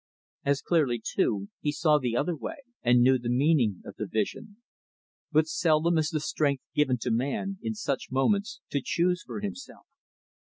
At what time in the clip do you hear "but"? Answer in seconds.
5.31-5.47